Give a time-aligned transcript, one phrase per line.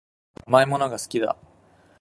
[0.47, 1.37] 甘いものが好きだ